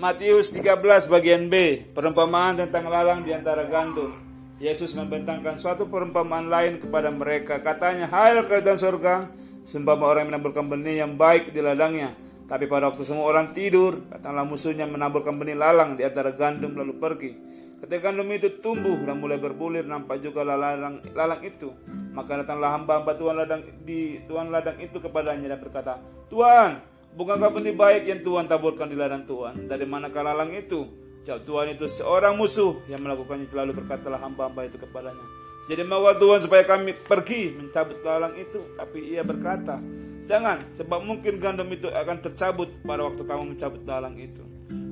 [0.00, 0.80] Matius 13
[1.12, 4.08] bagian B, perumpamaan tentang lalang di antara gandum.
[4.56, 7.60] Yesus membentangkan suatu perumpamaan lain kepada mereka.
[7.60, 9.28] Katanya, Hai kerajaan surga,
[9.68, 12.16] seumpama orang yang menaburkan benih yang baik di ladangnya.
[12.48, 16.96] Tapi pada waktu semua orang tidur, datanglah musuhnya menaburkan benih lalang di antara gandum lalu
[16.96, 17.36] pergi.
[17.84, 21.76] Ketika gandum itu tumbuh dan mulai berbulir, nampak juga lalang, lalang itu.
[22.16, 26.00] Maka datanglah hamba-hamba Tuhan ladang di Tuhan ladang itu kepadanya dan berkata,
[26.32, 26.80] Tuhan,
[27.14, 29.66] bukankah benih baik yang Tuhan taburkan di ladang Tuhan?
[29.66, 30.86] Dari manakah lalang itu?
[31.24, 35.26] Jawab Tuhan itu seorang musuh yang melakukannya itu lalu berkatalah hamba-hamba itu kepadanya.
[35.70, 39.78] Jadi mau Tuhan supaya kami pergi mencabut lalang itu, tapi ia berkata,
[40.26, 44.42] jangan, sebab mungkin gandum itu akan tercabut pada waktu kamu mencabut lalang itu.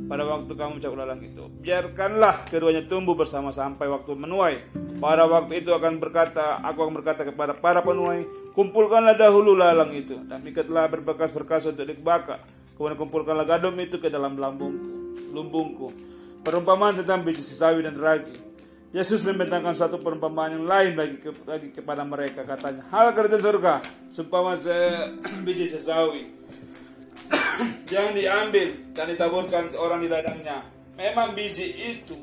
[0.09, 4.57] Pada waktu kamu mencabut lalang itu, biarkanlah keduanya tumbuh bersama sampai waktu menuai.
[4.97, 8.25] Pada waktu itu akan berkata, aku akan berkata kepada para penuai,
[8.57, 12.41] kumpulkanlah dahulu lalang itu dan ikatlah berbekas-berkas untuk dibakar.
[12.73, 15.93] Kemudian kumpulkanlah gandum itu ke dalam lambungku, lumbungku.
[16.41, 18.33] Perumpamaan tentang biji sesawi dan ragi.
[18.97, 23.75] Yesus membentangkan satu perumpamaan yang lain bagi, ke, bagi kepada mereka katanya hal kerajaan surga
[24.09, 24.73] seumpama se,
[25.45, 26.25] biji sesawi
[27.91, 30.65] jangan diambil dan ditaburkan ke orang di ladangnya.
[30.99, 32.19] Memang biji itu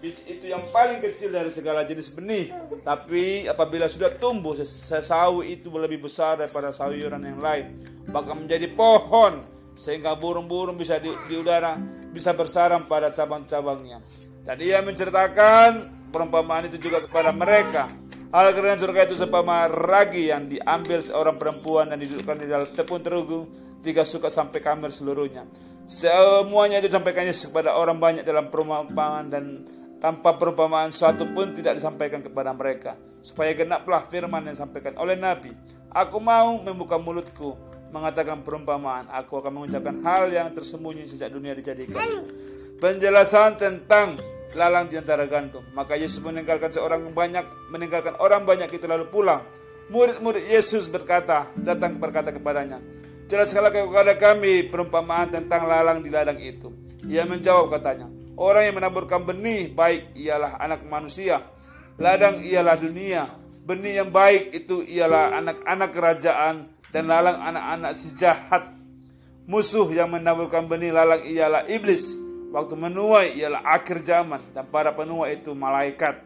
[0.00, 2.52] biji itu yang paling kecil dari segala jenis benih.
[2.84, 7.66] Tapi apabila sudah tumbuh sesawi itu lebih besar daripada sayuran yang lain.
[8.10, 9.44] Bahkan menjadi pohon
[9.78, 11.78] sehingga burung-burung bisa di, di udara
[12.10, 14.02] bisa bersarang pada cabang-cabangnya.
[14.44, 15.70] Dan ia menceritakan
[16.10, 17.86] perumpamaan itu juga kepada mereka
[18.30, 23.02] Hal kerajaan surga itu seumpama ragi yang diambil seorang perempuan dan didudukkan di dalam tepung
[23.02, 23.50] terigu
[23.82, 25.50] tiga suka sampai kamar seluruhnya.
[25.90, 29.66] Semuanya itu disampaikannya kepada orang banyak dalam perumpamaan dan
[29.98, 32.94] tanpa perumpamaan suatu pun tidak disampaikan kepada mereka.
[33.18, 35.50] Supaya genaplah firman yang disampaikan oleh Nabi.
[35.90, 37.58] Aku mau membuka mulutku
[37.90, 39.10] mengatakan perumpamaan.
[39.10, 41.98] Aku akan mengucapkan hal yang tersembunyi sejak dunia dijadikan.
[42.80, 44.08] Penjelasan tentang
[44.56, 45.60] lalang di antara gandum.
[45.76, 49.44] Maka Yesus meninggalkan seorang banyak, meninggalkan orang banyak itu lalu pulang.
[49.92, 52.80] Murid-murid Yesus berkata, datang berkata kepadanya,
[53.28, 56.72] jelaskanlah kepada kami perumpamaan tentang lalang di ladang itu.
[57.04, 58.08] Ia menjawab katanya,
[58.40, 61.44] orang yang menaburkan benih baik ialah anak manusia.
[62.00, 63.28] Ladang ialah dunia.
[63.68, 66.64] Benih yang baik itu ialah anak-anak kerajaan
[66.96, 68.72] dan lalang anak-anak si jahat.
[69.44, 75.38] Musuh yang menaburkan benih lalang ialah iblis Waktu menuai ialah akhir zaman dan para penuai
[75.38, 76.18] itu malaikat.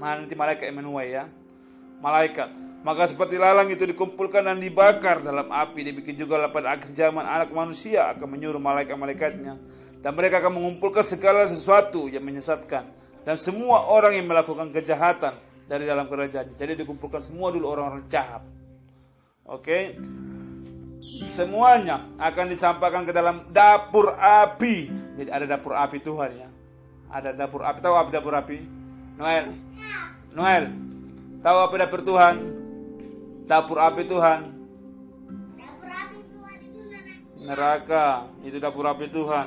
[0.00, 1.28] Nanti malaikat yang menuai ya.
[2.00, 2.48] Malaikat.
[2.80, 5.84] Maka seperti lalang itu dikumpulkan dan dibakar dalam api.
[5.84, 9.60] Dibikin juga pada akhir zaman anak manusia akan menyuruh malaikat-malaikatnya.
[10.00, 12.88] Dan mereka akan mengumpulkan segala sesuatu yang menyesatkan.
[13.20, 15.36] Dan semua orang yang melakukan kejahatan
[15.68, 16.56] dari dalam kerajaan.
[16.56, 18.40] Jadi dikumpulkan semua dulu orang-orang jahat.
[19.44, 19.68] Oke.
[19.68, 19.82] Okay?
[21.00, 24.92] semuanya akan dicampakkan ke dalam dapur api.
[25.20, 26.48] Jadi ada dapur api Tuhan ya.
[27.12, 27.78] Ada dapur api.
[27.84, 28.56] Tahu apa dapur api?
[29.20, 29.52] Noel.
[30.32, 30.64] Noel.
[31.44, 32.34] Tahu apa dapur Tuhan?
[33.44, 34.40] Dapur api Tuhan.
[35.60, 36.80] Dapur api Tuhan itu
[37.44, 38.08] neraka.
[38.40, 39.46] Itu dapur api Tuhan.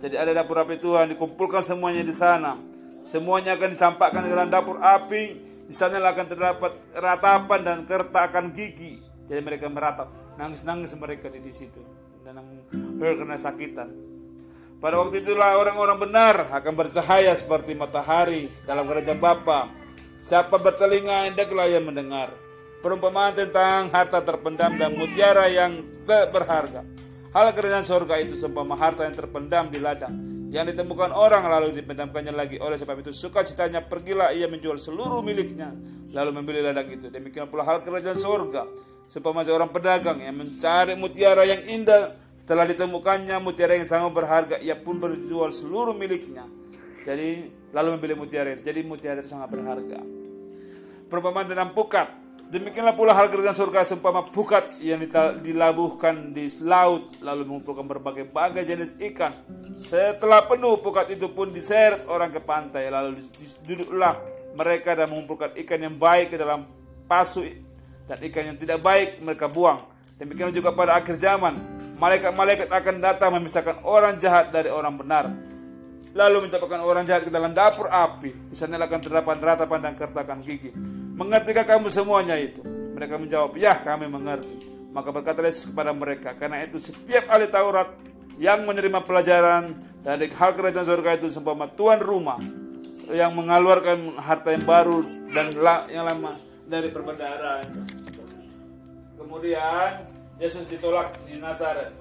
[0.00, 2.56] Jadi ada dapur api Tuhan dikumpulkan semuanya di sana.
[3.04, 5.52] Semuanya akan dicampakkan dalam dapur api.
[5.68, 11.80] Di sana akan terdapat ratapan dan kertakan gigi jadi mereka meratap, nangis-nangis mereka di, situ
[12.20, 12.36] dan
[13.00, 13.88] karena sakitan.
[14.82, 19.70] Pada waktu itulah orang-orang benar akan bercahaya seperti matahari dalam kerajaan Bapa.
[20.18, 22.34] Siapa bertelinga hendaklah ia mendengar.
[22.82, 25.86] Perumpamaan tentang harta terpendam dan mutiara yang
[26.34, 26.82] berharga.
[27.30, 30.18] Hal kerajaan surga itu seumpama harta yang terpendam di ladang
[30.52, 35.72] yang ditemukan orang lalu dipendamkannya lagi oleh sebab itu sukacitanya pergilah ia menjual seluruh miliknya
[36.12, 38.68] lalu membeli ladang itu demikian pula hal kerajaan surga
[39.12, 44.74] Seumpama seorang pedagang yang mencari mutiara yang indah, setelah ditemukannya mutiara yang sangat berharga, ia
[44.74, 46.42] pun berjual seluruh miliknya.
[47.06, 48.66] Jadi lalu membeli mutiara itu.
[48.66, 50.02] Jadi mutiara itu sangat berharga.
[51.06, 52.10] Perumpamaan tentang pukat.
[52.50, 55.06] Demikianlah pula hal kerjaan surga seumpama pukat yang
[55.38, 59.30] dilabuhkan di laut lalu mengumpulkan berbagai bagai jenis ikan.
[59.78, 63.22] Setelah penuh pukat itu pun diseret orang ke pantai lalu
[63.62, 64.18] duduklah
[64.58, 66.66] mereka dan mengumpulkan ikan yang baik ke dalam
[67.06, 67.46] pasu
[68.10, 69.78] dan ikan yang tidak baik mereka buang.
[70.20, 71.58] Demikian juga pada akhir zaman,
[72.02, 75.30] malaikat-malaikat akan datang memisahkan orang jahat dari orang benar.
[76.18, 78.50] Lalu mencapai orang jahat ke dalam dapur api.
[78.50, 80.74] Di sana akan terdapat ratapan dan kertakan gigi.
[81.14, 82.60] Mengertikah kamu semuanya itu?
[82.66, 84.74] Mereka menjawab, ya kami mengerti.
[84.92, 87.96] Maka berkata Yesus kepada mereka, karena itu setiap ahli Taurat
[88.36, 89.72] yang menerima pelajaran
[90.04, 92.36] dari hal kerajaan surga itu seumpama tuan rumah
[93.08, 95.00] yang mengeluarkan harta yang baru
[95.32, 95.48] dan
[95.88, 96.36] yang lama
[96.68, 97.66] dari perbendaharaan.
[99.16, 99.90] Kemudian
[100.42, 101.94] Yesus ditolak di Nazaret.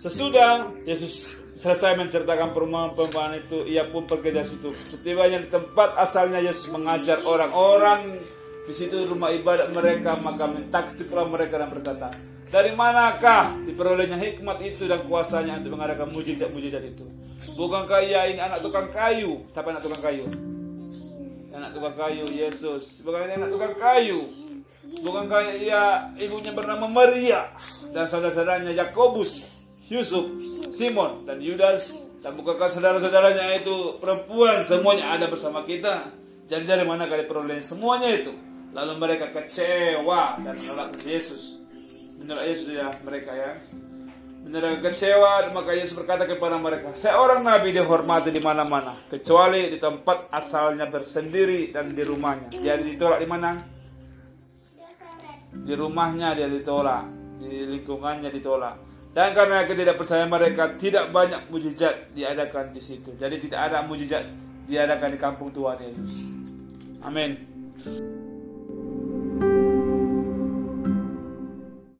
[0.00, 1.12] Sesudah Yesus
[1.60, 4.72] selesai menceritakan perumpamaan itu, ia pun pergi dari situ.
[4.72, 8.16] Setibanya di tempat asalnya Yesus mengajar orang-orang
[8.64, 12.08] di situ rumah ibadat mereka, maka mentakjublah mereka dan berkata,
[12.48, 17.04] dari manakah diperolehnya hikmat itu dan kuasanya untuk mengadakan mujizat-mujizat itu?
[17.60, 19.44] Bukankah ia ini anak tukang kayu?
[19.52, 20.24] Siapa anak tukang kayu?
[21.52, 23.04] Anak tukang kayu, Yesus.
[23.04, 24.48] Bukan ini anak tukang kayu.
[25.00, 27.48] Bukankah ia ibunya bernama Maria
[27.96, 30.28] dan saudara-saudaranya Yakobus, Yusuf,
[30.76, 32.12] Simon, dan Yudas?
[32.20, 36.12] Dan bukankah saudara-saudaranya itu perempuan semuanya ada bersama kita?
[36.52, 38.28] Jadi dari mana kalian peroleh semuanya itu?
[38.76, 41.64] Lalu mereka kecewa dan menolak Yesus.
[42.20, 43.56] Menolak Yesus ya mereka ya.
[44.44, 50.28] Menolak kecewa maka Yesus berkata kepada mereka, seorang nabi dihormati di mana-mana kecuali di tempat
[50.28, 52.52] asalnya bersendiri dan di rumahnya.
[52.52, 53.79] Jadi ditolak di mana?
[55.50, 57.06] Di rumahnya dia ditolak,
[57.42, 58.76] di lingkungannya ditolak.
[59.10, 63.10] Dan karena ketidakpercayaan mereka tidak banyak mujizat diadakan di situ.
[63.18, 64.22] Jadi tidak ada mujizat
[64.70, 66.30] diadakan di kampung Tuhan Yesus.
[67.02, 67.34] Amin.